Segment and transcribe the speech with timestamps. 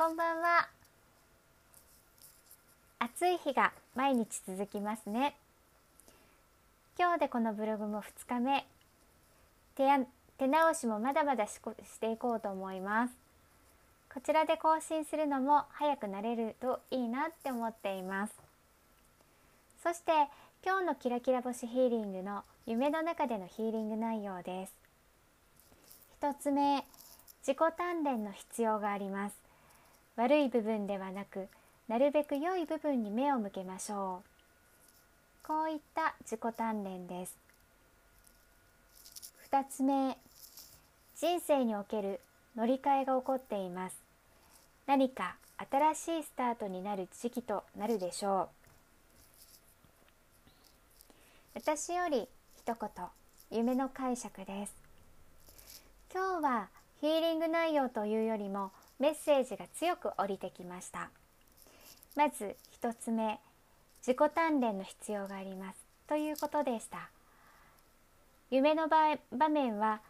[0.00, 0.66] こんばんは。
[3.00, 5.36] 暑い日が毎日続きますね。
[6.98, 8.64] 今日でこのブログも2日目。
[9.76, 9.98] 手や
[10.38, 13.12] 手直しもまだまだししていこうと思います。
[14.14, 18.32] こちらで更新するのも早くなれるといいなって思っています。
[19.82, 20.12] そして
[20.64, 24.72] 今日のキラキラ星ヒーリングの夢の中でのヒーリング内容です。
[26.22, 26.86] 1つ目
[27.42, 29.49] 自己鍛錬の必要があります。
[30.20, 31.48] 悪い部分ではなく
[31.88, 35.46] なるべく良い部分に目を向けましょう。
[35.46, 37.34] こういった自己鍛錬です。
[39.50, 40.18] 2つ目
[41.16, 42.20] 人生における
[42.54, 43.96] 乗り換えが起こっています。
[44.86, 45.36] 何か
[45.70, 48.48] 新しいスタートになる時期となるでしょう。
[51.54, 52.78] 私より一言
[53.50, 54.74] 夢の解釈です。
[56.12, 56.68] 今日は
[57.00, 61.10] ヒーリング内容というよりもメッセージが強く降りてきました。
[62.14, 63.40] まず1つ目
[64.00, 67.08] 自己鍛錬の必要がありますということでした。
[68.50, 70.00] 夢の場面は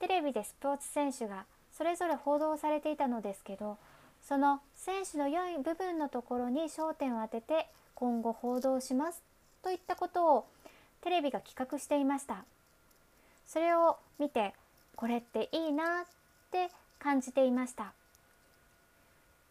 [0.00, 3.78] テレビでスポーツ選手がそれぞれ報道されていたのですけど
[4.22, 9.22] その選手の良い部分のところに焦点を当てて今後報道します
[9.62, 10.46] といったことを
[11.02, 12.44] テレビが企画していました。
[13.46, 14.52] それを見て
[14.96, 16.04] これっていいなっ
[16.50, 17.92] て感じていました。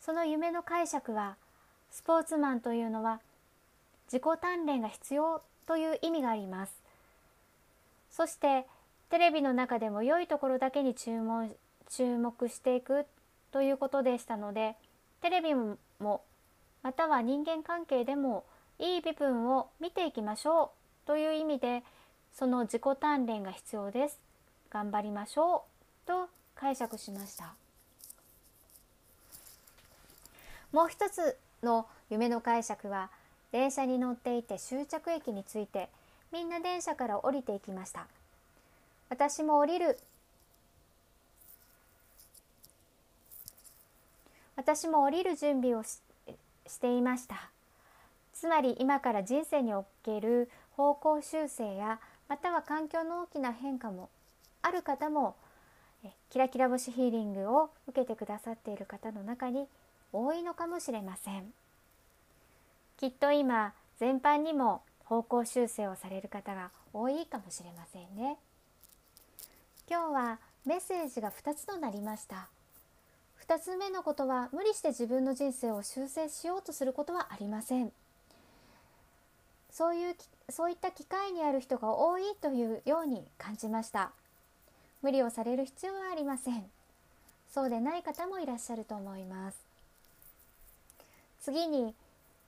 [0.00, 1.36] その夢の解釈は
[1.90, 3.20] スポーツマンというのは
[4.06, 6.72] 自己鍛錬が必要という意味があります。
[8.10, 8.66] そして
[9.08, 11.54] テレビの中でも良いところだけに注文
[11.88, 13.06] 注目していく
[13.52, 14.76] ということでしたので
[15.20, 15.76] テレビも
[16.82, 18.44] または人間関係でも
[18.78, 20.72] いい部分を見ていきましょ
[21.04, 21.82] うという意味で
[22.32, 24.18] その自己鍛錬が必要です。
[24.70, 25.64] 頑張りましょ
[26.04, 27.54] うと解釈しました。
[30.72, 33.10] もう一つの夢の解釈は
[33.52, 35.88] 電車に乗っていて終着駅に着いて
[36.32, 38.06] みんな電車から降りていきました。
[39.08, 39.98] 私も降りる。
[44.54, 45.98] 私も降りる準備をし
[46.66, 47.50] していました。
[48.32, 51.98] つまり今から人生における方向修正や
[52.28, 54.08] または環境の大きな変化も
[54.62, 55.34] ある方も
[56.30, 59.66] キラキラ星ヒーリングを受けてくださっている方の中に
[60.12, 61.52] 多いのかもしれません。
[62.96, 68.36] きっと今全般にも方向修正をされる方が多いかもしれませんね。
[69.88, 72.48] 今日はメッセージが2つとなりました。
[73.46, 77.92] 2つ目のことは無理して自分の人生を修正しようとすることはありません。
[79.70, 80.16] そういう
[80.50, 84.12] そういった機会にある人が多いというように感じました。
[85.02, 86.64] 無理をされる必要はありません。
[87.52, 89.69] そうでない方もいらっしゃると思います。
[91.40, 91.94] 次に、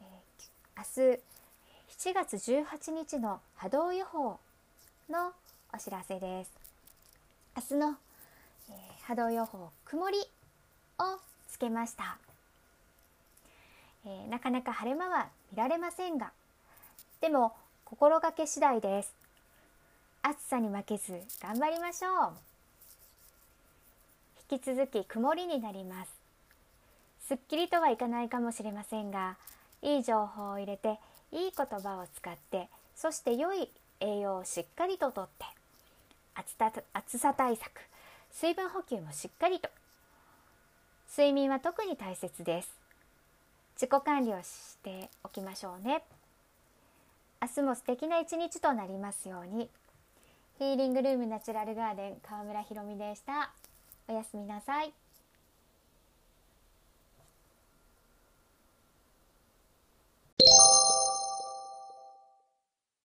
[0.00, 1.20] えー、明日
[2.10, 4.40] 7月18日の波動予報
[5.08, 5.32] の
[5.72, 6.50] お知らせです。
[7.56, 7.96] 明日の、
[8.68, 11.18] えー、波動予報曇りを
[11.48, 12.18] つけました、
[14.04, 16.32] えー、なかなか晴れ間は見られませんが
[17.20, 17.52] でも
[17.84, 19.14] 心がけ次第です。
[20.22, 22.32] 暑さに負けず頑張りましょう。
[24.52, 26.19] 引き続き曇りになります。
[27.30, 29.36] すっきりとはいかないかもしれませんが
[29.82, 30.98] いい情報を入れて
[31.30, 33.68] いい言葉を使ってそして良い
[34.00, 35.44] 栄養をしっかりととって
[36.92, 37.70] 暑さ対策
[38.32, 39.68] 水分補給もしっかりと
[41.08, 42.70] 睡眠は特に大切です
[43.76, 46.02] 自己管理をしておきましょうね
[47.40, 49.68] 明日も素敵な一日となりますように
[50.58, 53.52] ヒーリングルームナチュラルガーデン川村ひろみでした。
[54.08, 54.92] おやすみなさい。